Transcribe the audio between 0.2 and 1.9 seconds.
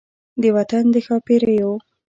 د وطن د ښا پیریو